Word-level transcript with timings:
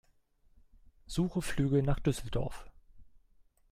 Suche 1.05 1.43
Flüge 1.43 1.83
nach 1.83 1.99
Düsseldorf. 1.99 2.65